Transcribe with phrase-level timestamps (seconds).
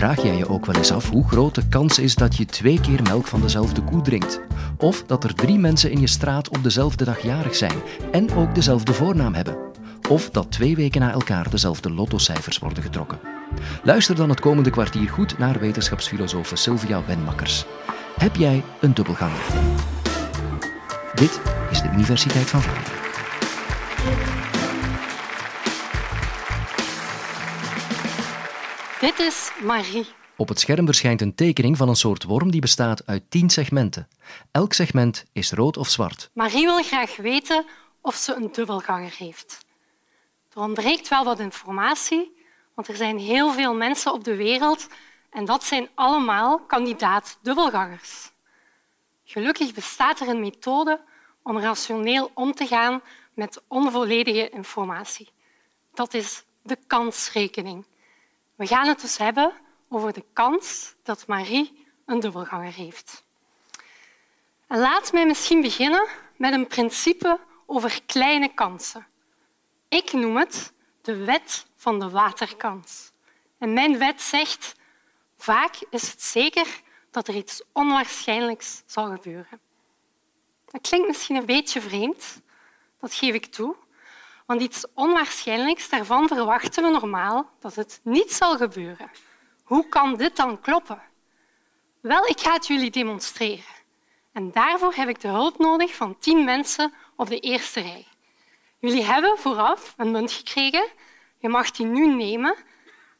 [0.00, 2.80] Vraag jij je ook wel eens af hoe groot de kans is dat je twee
[2.80, 4.40] keer melk van dezelfde koe drinkt?
[4.78, 7.76] Of dat er drie mensen in je straat op dezelfde dag jarig zijn
[8.12, 9.56] en ook dezelfde voornaam hebben?
[10.08, 13.20] Of dat twee weken na elkaar dezelfde lottocijfers worden getrokken?
[13.82, 17.64] Luister dan het komende kwartier goed naar wetenschapsfilosoof Sylvia Wenmakkers.
[18.18, 19.44] Heb jij een dubbelganger?
[21.14, 21.40] Dit
[21.70, 22.99] is de Universiteit van Vlaanderen.
[29.00, 30.06] Dit is Marie.
[30.36, 34.08] Op het scherm verschijnt een tekening van een soort worm die bestaat uit tien segmenten.
[34.50, 36.30] Elk segment is rood of zwart.
[36.32, 37.64] Marie wil graag weten
[38.00, 39.64] of ze een dubbelganger heeft.
[40.52, 42.36] Er ontbreekt wel wat informatie,
[42.74, 44.86] want er zijn heel veel mensen op de wereld
[45.30, 48.30] en dat zijn allemaal kandidaat-dubbelgangers.
[49.24, 51.00] Gelukkig bestaat er een methode
[51.42, 53.02] om rationeel om te gaan
[53.34, 55.28] met onvolledige informatie.
[55.94, 57.84] Dat is de kansrekening.
[58.60, 59.52] We gaan het dus hebben
[59.88, 63.24] over de kans dat Marie een dubbelganger heeft.
[64.68, 69.06] Laat mij misschien beginnen met een principe over kleine kansen.
[69.88, 73.12] Ik noem het de wet van de waterkans.
[73.58, 74.74] En mijn wet zegt,
[75.36, 76.80] vaak is het zeker
[77.10, 79.60] dat er iets onwaarschijnlijks zal gebeuren.
[80.70, 82.40] Dat klinkt misschien een beetje vreemd,
[82.98, 83.76] dat geef ik toe.
[84.50, 89.10] Want iets onwaarschijnlijks, daarvan verwachten we normaal dat het niet zal gebeuren.
[89.62, 91.02] Hoe kan dit dan kloppen?
[92.00, 93.74] Wel, ik ga het jullie demonstreren.
[94.32, 98.06] En daarvoor heb ik de hulp nodig van tien mensen op de eerste rij.
[98.78, 100.86] Jullie hebben vooraf een munt gekregen.
[101.38, 102.56] Je mag die nu nemen.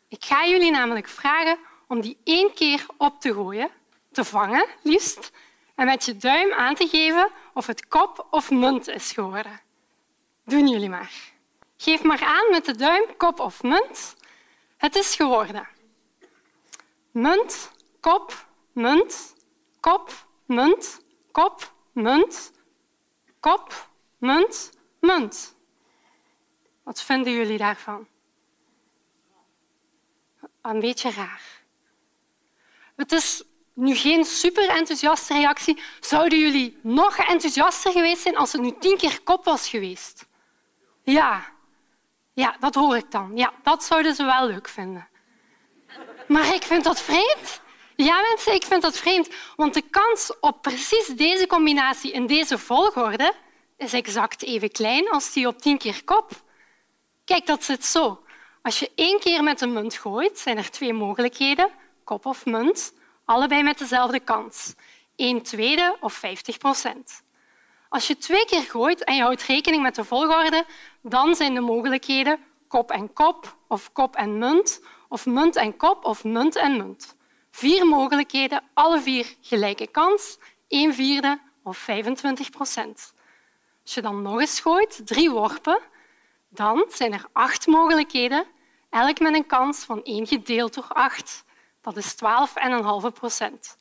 [0.09, 3.71] Ik ga jullie namelijk vragen om die één keer op te gooien,
[4.13, 5.31] te vangen liefst,
[5.75, 9.69] en met je duim aan te geven of het kop of munt is geworden.
[10.51, 11.13] Doen jullie maar.
[11.77, 14.17] Geef maar aan met de duim, kop of munt.
[14.77, 15.69] Het is geworden.
[17.11, 17.71] Munt,
[18.01, 19.35] kop, munt,
[19.81, 21.01] kop, munt,
[21.33, 22.53] kop, munt,
[23.41, 25.55] kop, munt, munt.
[26.83, 28.07] Wat vinden jullie daarvan?
[30.63, 31.63] Een beetje raar.
[32.97, 35.83] Het is nu geen super enthousiaste reactie.
[36.01, 40.29] Zouden jullie nog enthousiaster geweest zijn als het nu tien keer kop was geweest?
[41.11, 41.45] Ja,
[42.33, 43.31] ja dat hoor ik dan.
[43.35, 45.09] Ja, dat zouden ze wel leuk vinden.
[46.29, 47.61] Maar ik vind dat vreemd.
[47.97, 49.29] Ja, mensen, ik vind dat vreemd.
[49.57, 53.33] Want de kans op precies deze combinatie in deze volgorde
[53.77, 56.31] is exact even klein als die op tien keer kop.
[57.25, 58.23] Kijk, dat zit zo.
[58.63, 61.69] Als je één keer met een munt gooit, zijn er twee mogelijkheden,
[62.05, 62.93] kop of munt,
[63.25, 64.75] allebei met dezelfde kans.
[65.17, 67.23] Een tweede of 50 procent.
[67.91, 70.65] Als je twee keer gooit en je houdt rekening met de volgorde,
[71.03, 76.05] dan zijn de mogelijkheden kop en kop of kop en munt of munt en kop
[76.05, 77.17] of munt en munt.
[77.51, 83.15] Vier mogelijkheden, alle vier gelijke kans, een vierde of 25 procent.
[83.83, 85.79] Als je dan nog eens gooit, drie worpen,
[86.49, 88.45] dan zijn er acht mogelijkheden,
[88.91, 91.45] elk met een kans van 1 gedeeld door 8.
[91.81, 93.79] Dat is 12,5 procent.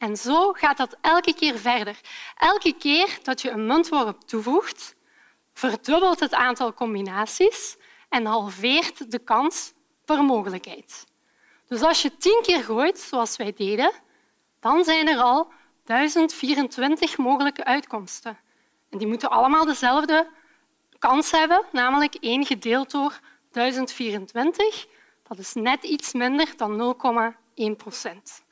[0.00, 2.00] En zo gaat dat elke keer verder.
[2.36, 4.94] Elke keer dat je een muntworp toevoegt,
[5.52, 7.76] verdubbelt het aantal combinaties
[8.08, 9.72] en halveert de kans
[10.04, 11.06] per mogelijkheid.
[11.66, 13.92] Dus als je tien keer gooit, zoals wij deden,
[14.60, 15.52] dan zijn er al
[15.84, 18.38] 1024 mogelijke uitkomsten.
[18.90, 20.30] En die moeten allemaal dezelfde
[20.98, 24.86] kans hebben, namelijk 1 gedeeld door 1024.
[25.28, 26.96] Dat is net iets minder dan
[27.64, 28.42] 0,1 procent.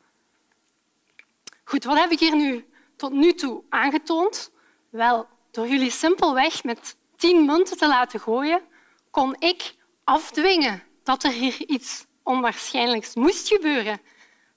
[1.69, 4.51] Goed, wat heb ik hier nu tot nu toe aangetoond?
[4.91, 8.63] Wel, door jullie simpelweg met tien munten te laten gooien,
[9.11, 9.75] kon ik
[10.05, 14.01] afdwingen dat er hier iets onwaarschijnlijks moest gebeuren.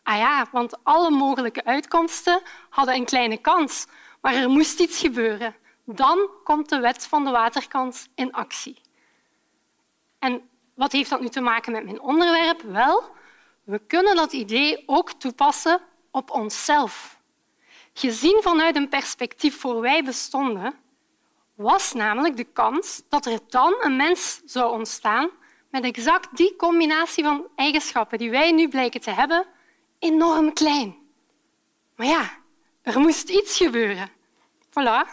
[0.04, 3.86] Ah ja, want alle mogelijke uitkomsten hadden een kleine kans,
[4.22, 5.56] maar er moest iets gebeuren.
[5.86, 8.82] Dan komt de wet van de waterkans in actie.
[10.20, 12.62] En wat heeft dat nu te maken met mijn onderwerp?
[12.62, 13.04] Wel,
[13.64, 17.20] we kunnen dat idee ook toepassen op onszelf.
[17.94, 20.74] Gezien vanuit een perspectief voor wij bestonden,
[21.56, 25.30] was namelijk de kans dat er dan een mens zou ontstaan
[25.70, 29.46] met exact die combinatie van eigenschappen die wij nu blijken te hebben,
[30.00, 30.96] enorm klein.
[31.96, 32.32] Maar ja,
[32.82, 34.10] er moest iets gebeuren.
[34.70, 35.08] Voilà,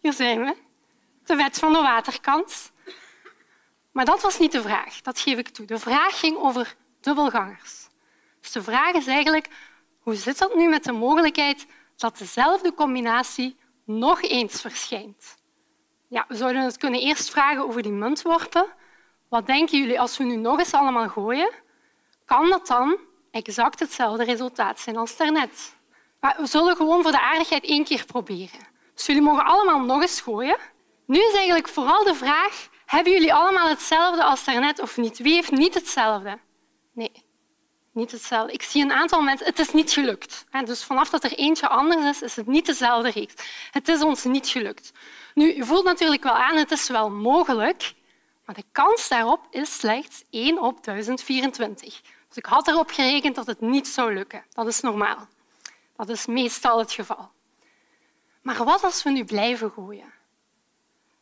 [0.00, 0.56] hier zijn we.
[1.24, 2.70] De wet van de waterkans.
[3.92, 5.66] Maar dat was niet de vraag, dat geef ik toe.
[5.66, 7.88] De vraag ging over dubbelgangers.
[8.40, 9.48] Dus de vraag is eigenlijk,
[10.08, 11.66] hoe zit dat nu met de mogelijkheid
[11.96, 15.36] dat dezelfde combinatie nog eens verschijnt?
[16.08, 18.66] Ja, we zouden het kunnen eerst vragen over die muntworpen.
[19.28, 21.50] Wat denken jullie als we nu nog eens allemaal gooien?
[22.24, 22.98] Kan dat dan
[23.30, 25.76] exact hetzelfde resultaat zijn als daarnet.
[26.20, 28.66] Maar we zullen gewoon voor de aardigheid één keer proberen.
[28.94, 30.56] Dus jullie mogen allemaal nog eens gooien.
[31.06, 35.18] Nu is eigenlijk vooral de vraag, hebben jullie allemaal hetzelfde als daarnet of niet?
[35.18, 36.38] Wie heeft niet hetzelfde?
[36.92, 37.26] Nee,
[37.98, 38.52] niet hetzelfde.
[38.52, 40.44] Ik zie een aantal mensen, het is niet gelukt.
[40.64, 43.34] Dus vanaf dat er eentje anders is, is het niet dezelfde reeks.
[43.70, 44.92] Het is ons niet gelukt.
[45.34, 47.94] Nu, je voelt natuurlijk wel aan, het is wel mogelijk,
[48.44, 52.00] maar de kans daarop is slechts 1 op 1024.
[52.28, 54.44] Dus ik had erop gerekend dat het niet zou lukken.
[54.50, 55.28] Dat is normaal.
[55.96, 57.30] Dat is meestal het geval.
[58.42, 60.12] Maar wat als we nu blijven gooien?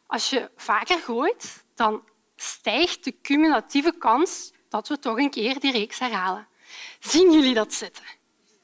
[0.07, 2.03] Als je vaker gooit, dan
[2.37, 6.47] stijgt de cumulatieve kans dat we toch een keer die reeks herhalen.
[7.01, 8.05] Zien jullie dat zitten?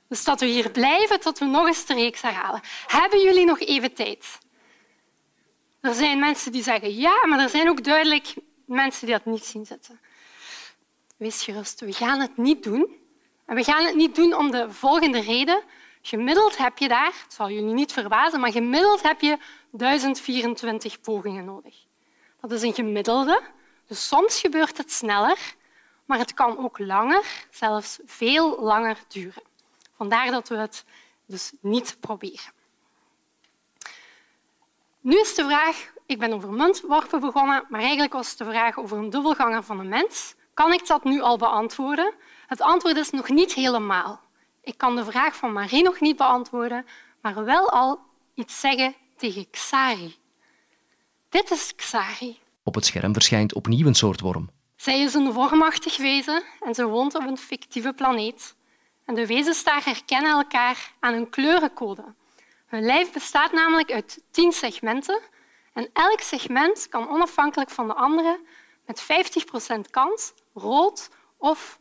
[0.09, 2.61] Dus dat we hier blijven tot we nog eens de reeks herhalen.
[2.87, 4.39] Hebben jullie nog even tijd?
[5.81, 8.35] Er zijn mensen die zeggen ja, maar er zijn ook duidelijk
[8.67, 10.01] mensen die dat niet zien zitten.
[11.17, 13.01] Wees gerust, we gaan het niet doen.
[13.47, 15.63] En we gaan het niet doen om de volgende reden.
[16.03, 19.39] Gemiddeld heb je daar, het zal jullie niet verbazen, maar gemiddeld heb je
[19.71, 21.75] 1024 pogingen nodig.
[22.41, 23.43] Dat is een gemiddelde.
[23.87, 25.55] Dus soms gebeurt het sneller,
[26.13, 29.43] maar het kan ook langer, zelfs veel langer duren.
[29.97, 30.85] Vandaar dat we het
[31.27, 32.53] dus niet proberen.
[35.01, 38.99] Nu is de vraag, ik ben over muntworpen begonnen, maar eigenlijk was de vraag over
[38.99, 40.35] een dubbelganger van een mens.
[40.55, 42.15] Kan ik dat nu al beantwoorden?
[42.47, 44.21] Het antwoord is nog niet helemaal.
[44.61, 46.87] Ik kan de vraag van Marie nog niet beantwoorden,
[47.21, 48.01] maar wel al
[48.35, 50.17] iets zeggen tegen Xari.
[51.29, 52.39] Dit is Xari.
[52.63, 54.51] Op het scherm verschijnt opnieuw een soort worm.
[54.83, 58.55] Zij is een vormachtig wezen en ze woont op een fictieve planeet.
[59.05, 62.15] En de wezens daar herkennen elkaar aan een kleurencode.
[62.67, 65.21] Hun lijf bestaat namelijk uit tien segmenten
[65.73, 68.41] en elk segment kan onafhankelijk van de andere
[68.87, 71.79] met 50% kans rood of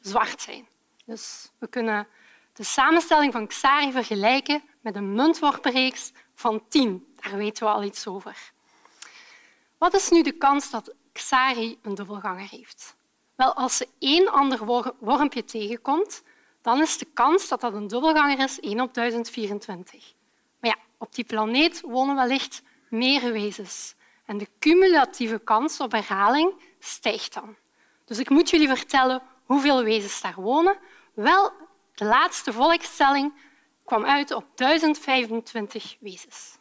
[0.00, 0.68] zwart zijn.
[1.04, 2.08] Dus we kunnen
[2.52, 7.14] de samenstelling van Xari vergelijken met een muntworpenreeks van tien.
[7.20, 8.52] Daar weten we al iets over.
[9.78, 12.96] Wat is nu de kans dat Xari een dubbelganger heeft?
[13.36, 14.64] Wel, als ze één ander
[14.98, 16.22] wormpje tegenkomt,
[16.62, 20.14] dan is de kans dat dat een dubbelganger is 1 op 1024.
[20.60, 23.94] Maar ja, op die planeet wonen wellicht meer wezens.
[24.24, 27.56] En de cumulatieve kans op herhaling stijgt dan.
[28.04, 30.78] Dus ik moet jullie vertellen hoeveel wezens daar wonen.
[31.14, 31.52] Wel,
[31.94, 33.32] de laatste volkstelling
[33.84, 36.58] kwam uit op 1025 wezens.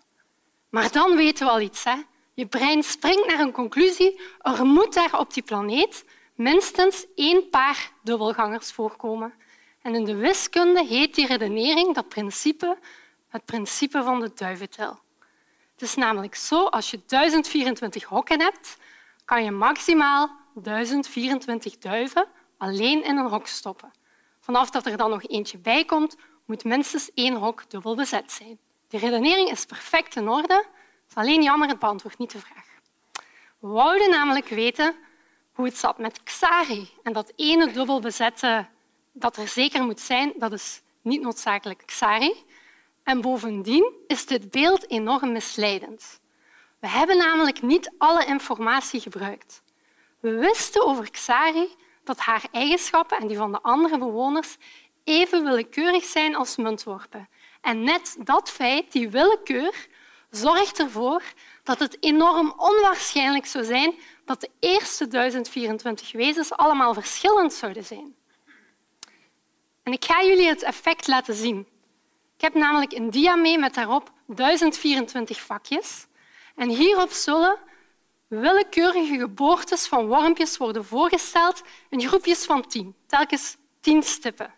[0.70, 1.84] Maar dan weten we al iets.
[1.84, 1.96] Hè?
[2.36, 4.22] Je brein springt naar een conclusie.
[4.42, 9.34] Er moet daar op die planeet minstens één paar dubbelgangers voorkomen.
[9.82, 12.78] En in de wiskunde heet die redenering, dat principe,
[13.28, 15.00] het principe van de duiventel.
[15.72, 18.78] Het is namelijk zo, als je 1024 hokken hebt,
[19.26, 22.28] kan je maximaal 1024 duiven
[22.58, 23.92] alleen in een hok stoppen.
[24.40, 26.16] Vanaf dat er dan nog eentje bij komt,
[26.46, 28.60] moet minstens één hok dubbel bezet zijn.
[28.88, 30.66] De redenering is perfect in orde.
[31.10, 32.66] Is alleen jammer, het beantwoordt niet de vraag.
[33.60, 34.96] We wouden namelijk weten
[35.54, 36.90] hoe het zat met Xari.
[37.04, 38.68] En dat ene dubbel bezette
[39.12, 42.34] dat er zeker moet zijn, dat is niet noodzakelijk Xari.
[43.04, 46.20] En bovendien is dit beeld enorm misleidend.
[46.80, 49.62] We hebben namelijk niet alle informatie gebruikt.
[50.20, 54.58] We wisten over Xari dat haar eigenschappen en die van de andere bewoners
[55.04, 57.30] even willekeurig zijn als muntworpen.
[57.62, 59.88] En net dat feit, die willekeur,
[60.30, 61.24] zorgt ervoor
[61.64, 68.16] dat het enorm onwaarschijnlijk zou zijn dat de eerste 1024 wezens allemaal verschillend zouden zijn.
[69.84, 71.68] En ik ga jullie het effect laten zien.
[72.36, 76.08] Ik heb namelijk een dia mee met daarop 1024 vakjes.
[76.56, 77.58] En hierop zullen
[78.28, 84.54] willekeurige geboortes van wormpjes worden voorgesteld in groepjes van tien, telkens tien stippen.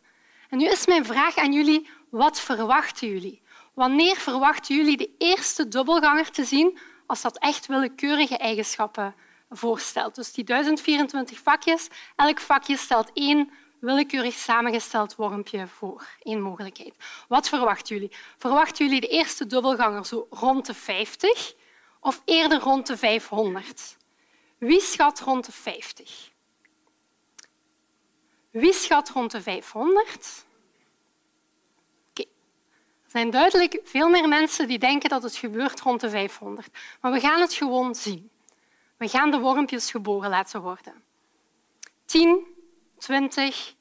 [0.49, 3.41] En nu is mijn vraag aan jullie, wat verwachten jullie?
[3.77, 9.15] Wanneer verwachten jullie de eerste dubbelganger te zien als dat echt willekeurige eigenschappen
[9.49, 10.15] voorstelt?
[10.15, 16.07] Dus die 1024 vakjes, elk vakje stelt één willekeurig samengesteld wormpje voor.
[16.19, 16.95] Eén mogelijkheid.
[17.27, 18.11] Wat verwachten jullie?
[18.37, 21.55] Verwachten jullie de eerste dubbelganger zo rond de 50
[21.99, 23.97] of eerder rond de 500?
[24.57, 26.31] Wie schat rond de 50?
[28.51, 30.45] Wie schat rond de 500?
[33.17, 36.77] Zijn duidelijk veel meer mensen die denken dat het gebeurt rond de 500.
[37.01, 38.29] Maar we gaan het gewoon zien.
[38.97, 41.03] We gaan de wormpjes geboren laten worden.
[42.05, 42.45] 10,
[42.97, 43.75] 20,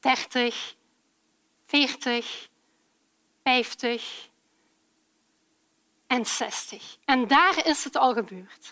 [0.00, 0.74] 30,
[1.66, 2.48] 40,
[3.42, 4.28] 50
[6.06, 6.96] en 60.
[7.04, 8.70] En daar is het al gebeurd.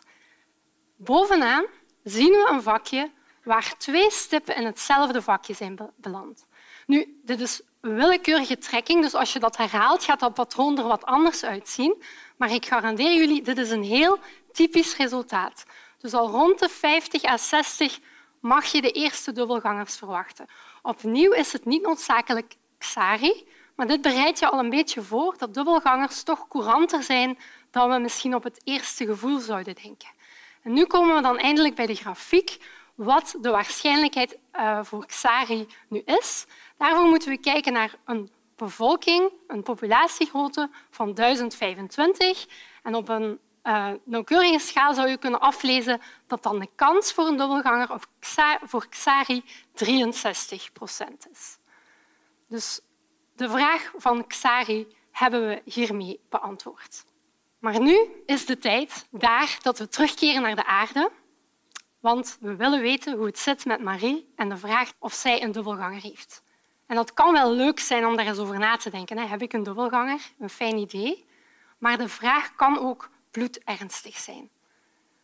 [0.96, 1.66] Bovenaan
[2.02, 3.10] zien we een vakje
[3.44, 6.46] waar twee stippen in hetzelfde vakje zijn beland.
[6.92, 11.04] Nu, dit is willekeurige trekking, dus als je dat herhaalt, gaat dat patroon er wat
[11.04, 12.02] anders uitzien.
[12.36, 14.18] Maar ik garandeer jullie, dit is een heel
[14.52, 15.64] typisch resultaat.
[15.98, 17.98] Dus al rond de 50 à 60
[18.40, 20.46] mag je de eerste dubbelgangers verwachten.
[20.82, 25.54] Opnieuw is het niet noodzakelijk XARI, maar dit bereidt je al een beetje voor dat
[25.54, 27.38] dubbelgangers toch couranter zijn
[27.70, 30.10] dan we misschien op het eerste gevoel zouden denken.
[30.62, 32.58] En nu komen we dan eindelijk bij de grafiek
[32.94, 36.46] wat de waarschijnlijkheid eh, voor XARI nu is.
[36.76, 42.46] Daarvoor moeten we kijken naar een bevolking, een populatiegrootte van 1025.
[42.82, 47.26] En op een uh, nauwkeurige schaal zou je kunnen aflezen dat dan de kans voor
[47.26, 48.06] een dubbelganger of
[48.62, 51.58] voor XARI 63 procent is.
[52.48, 52.80] Dus
[53.36, 57.04] de vraag van XARI hebben we hiermee beantwoord.
[57.58, 61.10] Maar nu is de tijd daar dat we terugkeren naar de aarde,
[62.02, 65.52] want we willen weten hoe het zit met Marie en de vraag of zij een
[65.52, 66.42] dubbelganger heeft.
[66.86, 69.28] En dat kan wel leuk zijn om daar eens over na te denken.
[69.28, 70.20] Heb ik een dubbelganger?
[70.38, 71.26] Een fijn idee.
[71.78, 74.50] Maar de vraag kan ook bloedernstig zijn.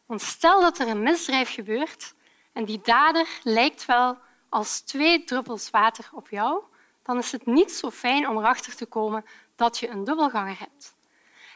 [0.06, 2.14] Want stel dat er een misdrijf gebeurt
[2.52, 4.18] en die dader lijkt wel
[4.49, 6.62] als twee druppels water op jou,
[7.02, 9.25] dan is het niet zo fijn om erachter te komen
[9.56, 10.94] dat je een dubbelganger hebt.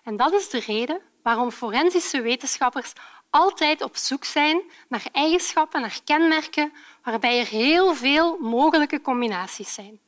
[0.05, 2.93] En dat is de reden waarom forensische wetenschappers
[3.33, 6.73] altijd op zoek zijn naar eigenschappen, naar kenmerken
[7.03, 10.01] waarbij er heel veel mogelijke combinaties zijn,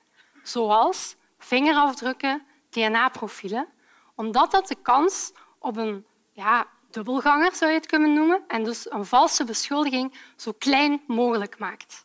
[0.42, 3.68] zoals vingerafdrukken, DNA-profielen,
[4.14, 8.90] omdat dat de kans op een ja, dubbelganger, zou je het kunnen noemen, en dus
[8.90, 12.04] een valse beschuldiging zo klein mogelijk maakt.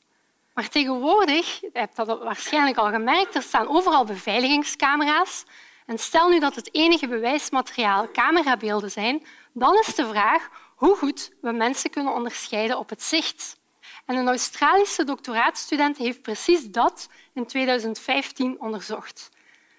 [0.54, 5.46] Maar tegenwoordig, je hebt dat waarschijnlijk al gemerkt, er staan overal beveiligingscamera's.
[5.86, 10.50] En stel nu dat het enige bewijsmateriaal camerabeelden zijn, dan is de vraag
[10.80, 13.58] hoe goed we mensen kunnen onderscheiden op het zicht.
[14.06, 19.30] En een Australische doctoraatstudent heeft precies dat in 2015 onderzocht.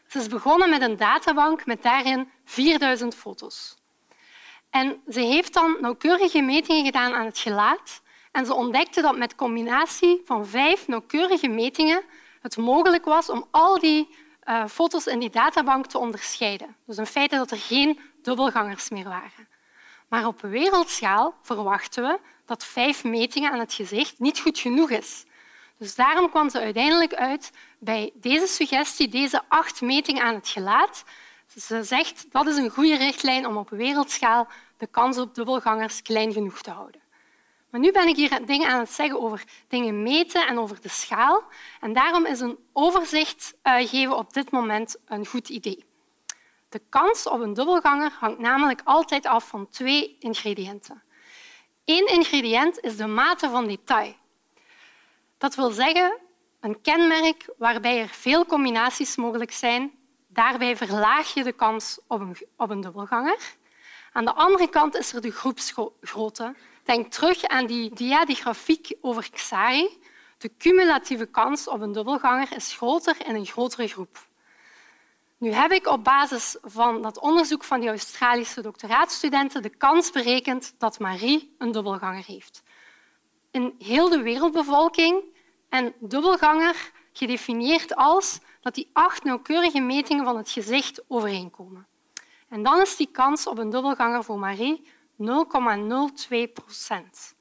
[0.06, 3.76] Ze is begonnen met een databank met daarin 4000 foto's.
[4.70, 8.02] En ze heeft dan nauwkeurige metingen gedaan aan het gelaat
[8.32, 12.02] en ze ontdekte dat met combinatie van vijf nauwkeurige metingen
[12.40, 14.08] het mogelijk was om al die
[14.44, 16.76] uh, foto's in die databank te onderscheiden.
[16.86, 19.48] Dus in feite dat er geen dubbelgangers meer waren.
[20.10, 25.24] Maar op wereldschaal verwachten we dat vijf metingen aan het gezicht niet goed genoeg is.
[25.78, 31.04] Dus daarom kwam ze uiteindelijk uit bij deze suggestie, deze acht metingen aan het gelaat.
[31.56, 36.32] Ze zegt dat is een goede richtlijn om op wereldschaal de kans op dubbelgangers klein
[36.32, 37.00] genoeg te houden.
[37.70, 40.88] Maar nu ben ik hier dingen aan het zeggen over dingen meten en over de
[40.88, 41.42] schaal.
[41.80, 45.89] En daarom is een overzicht uh, geven op dit moment een goed idee.
[46.70, 51.02] De kans op een dubbelganger hangt namelijk altijd af van twee ingrediënten.
[51.84, 54.14] Eén ingrediënt is de mate van detail.
[55.38, 56.18] Dat wil zeggen
[56.60, 59.92] een kenmerk waarbij er veel combinaties mogelijk zijn.
[60.28, 63.38] Daarbij verlaag je de kans op een, op een dubbelganger.
[64.12, 66.54] Aan de andere kant is er de groepsgrootte.
[66.84, 69.98] Denk terug aan die dia, die grafiek over XARI.
[70.38, 74.28] De cumulatieve kans op een dubbelganger is groter in een grotere groep.
[75.40, 80.74] Nu heb ik op basis van dat onderzoek van die Australische doctoraatstudenten de kans berekend
[80.78, 82.62] dat Marie een dubbelganger heeft.
[83.50, 85.22] In heel de wereldbevolking
[85.68, 91.86] en dubbelganger gedefinieerd als dat die acht nauwkeurige metingen van het gezicht overeenkomen.
[92.48, 94.88] En dan is die kans op een dubbelganger voor Marie
[95.22, 97.34] 0,02 procent.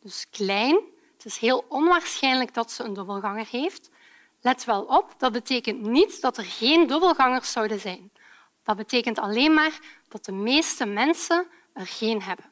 [0.00, 0.80] Dus klein.
[1.16, 3.90] Het is heel onwaarschijnlijk dat ze een dubbelganger heeft.
[4.46, 8.12] Let wel op, dat betekent niet dat er geen dubbelgangers zouden zijn.
[8.62, 12.44] Dat betekent alleen maar dat de meeste mensen er geen hebben.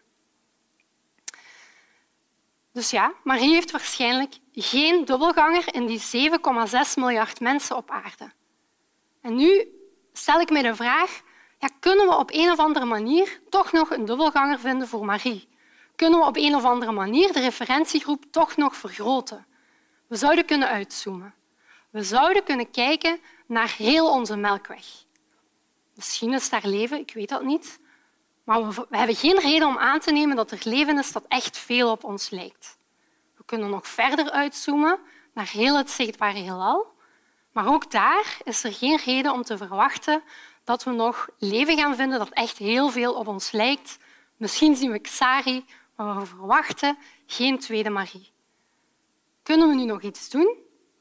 [2.72, 6.38] Dus ja, Marie heeft waarschijnlijk geen dubbelganger in die 7,6
[6.94, 8.32] miljard mensen op aarde.
[9.20, 9.68] En nu
[10.12, 11.22] stel ik me de vraag,
[11.58, 15.48] ja, kunnen we op een of andere manier toch nog een dubbelganger vinden voor Marie?
[15.96, 19.46] Kunnen we op een of andere manier de referentiegroep toch nog vergroten?
[20.06, 21.34] We zouden kunnen uitzoomen.
[21.94, 24.84] We zouden kunnen kijken naar heel onze melkweg.
[25.94, 27.80] Misschien is daar leven, ik weet dat niet.
[28.44, 31.58] Maar we hebben geen reden om aan te nemen dat er leven is dat echt
[31.58, 32.78] veel op ons lijkt.
[33.36, 34.98] We kunnen nog verder uitzoomen
[35.34, 36.86] naar heel het zichtbare heelal.
[37.52, 40.22] Maar ook daar is er geen reden om te verwachten
[40.64, 43.98] dat we nog leven gaan vinden dat echt heel veel op ons lijkt.
[44.36, 45.64] Misschien zien we Xari,
[45.96, 48.32] maar we verwachten geen tweede Marie.
[49.42, 50.56] Kunnen we nu nog iets doen?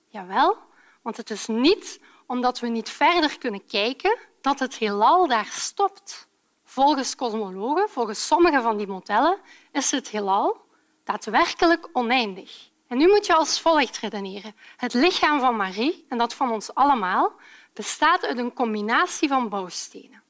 [0.07, 0.71] Jawel,
[1.03, 6.27] want het is niet omdat we niet verder kunnen kijken dat het heelal daar stopt.
[6.63, 9.37] Volgens kosmologen, volgens sommige van die modellen,
[9.71, 10.61] is het heelal
[11.03, 12.71] daadwerkelijk oneindig.
[12.87, 14.55] En nu moet je als volgt redeneren.
[14.77, 17.33] Het lichaam van Marie, en dat van ons allemaal,
[17.73, 20.23] bestaat uit een combinatie van bouwstenen.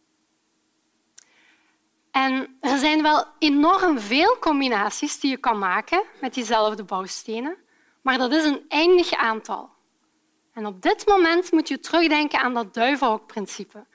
[2.12, 7.58] En er zijn wel enorm veel combinaties die je kan maken met diezelfde bouwstenen,
[8.02, 9.73] maar dat is een eindig aantal.
[10.54, 13.86] En op dit moment moet je terugdenken aan dat duivenhokprincipe.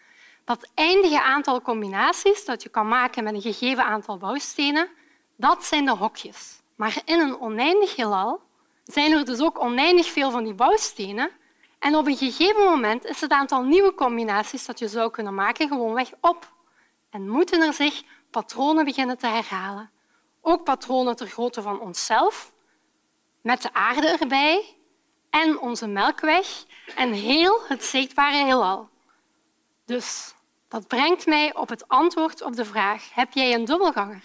[0.45, 4.89] Dat eindige aantal combinaties dat je kan maken met een gegeven aantal bouwstenen,
[5.37, 6.61] dat zijn de hokjes.
[6.75, 8.41] Maar in een oneindig heelal
[8.85, 11.31] zijn er dus ook oneindig veel van die bouwstenen.
[11.79, 15.69] En op een gegeven moment is het aantal nieuwe combinaties dat je zou kunnen maken
[15.69, 16.53] gewoonweg op.
[17.11, 19.91] En moeten er zich patronen beginnen te herhalen.
[20.41, 22.53] Ook patronen ter grootte van onszelf,
[23.41, 24.78] met de aarde erbij
[25.31, 28.89] en onze melkweg en heel het zichtbare heelal.
[29.85, 30.35] Dus
[30.69, 34.23] dat brengt mij op het antwoord op de vraag: heb jij een dubbelganger?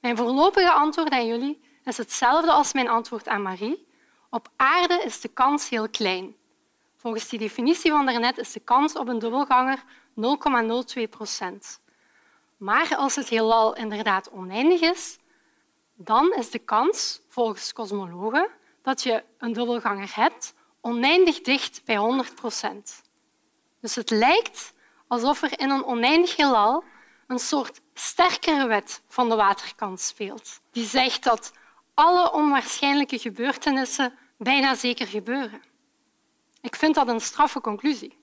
[0.00, 3.86] Mijn voorlopige antwoord aan jullie is hetzelfde als mijn antwoord aan Marie.
[4.30, 6.36] Op aarde is de kans heel klein.
[6.96, 9.82] Volgens die definitie van daarnet is de kans op een dubbelganger
[11.02, 11.80] 0,02 procent.
[12.56, 15.18] Maar als het heelal inderdaad oneindig is,
[15.94, 18.48] dan is de kans, volgens kosmologen,
[18.82, 23.02] dat je een dubbelganger hebt oneindig dicht bij 100 procent.
[23.80, 24.72] Dus het lijkt
[25.06, 26.84] alsof er in een oneindig heelal
[27.26, 31.52] een soort sterkere wet van de waterkant speelt, die zegt dat
[31.94, 35.62] alle onwaarschijnlijke gebeurtenissen bijna zeker gebeuren.
[36.60, 38.18] Ik vind dat een straffe conclusie.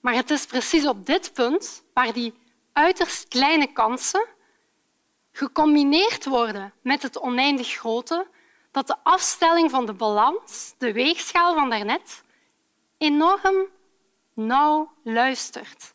[0.00, 2.34] Maar het is precies op dit punt waar die
[2.72, 4.26] uiterst kleine kansen
[5.32, 8.26] gecombineerd worden met het oneindig grote,
[8.70, 12.22] dat de afstelling van de balans, de weegschaal van daarnet,
[12.98, 13.66] enorm
[14.34, 15.92] nauw luistert.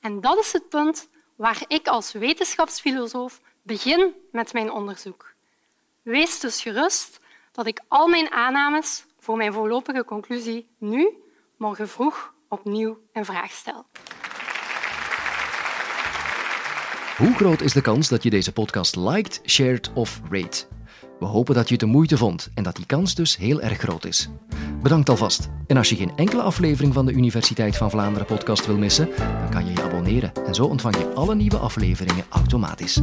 [0.00, 5.34] En dat is het punt waar ik als wetenschapsfilosoof begin met mijn onderzoek.
[6.02, 7.20] Wees dus gerust
[7.52, 11.22] dat ik al mijn aannames voor mijn voorlopige conclusie nu,
[11.56, 13.86] morgen vroeg, opnieuw in vraag stel.
[17.16, 20.77] Hoe groot is de kans dat je deze podcast liked, shared of rate?
[21.18, 23.78] We hopen dat je het de moeite vond en dat die kans dus heel erg
[23.78, 24.28] groot is.
[24.82, 25.48] Bedankt alvast.
[25.66, 29.50] En als je geen enkele aflevering van de Universiteit van Vlaanderen podcast wil missen, dan
[29.50, 33.00] kan je je abonneren en zo ontvang je alle nieuwe afleveringen automatisch.